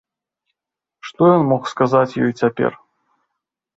Што 1.09 1.21
ён 1.35 1.45
мог 1.53 1.69
сказаць 1.73 2.09
ёй 2.25 2.33
цяпер? 2.41 2.71